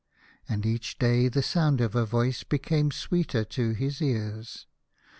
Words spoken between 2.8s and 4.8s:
sweeter to his ears.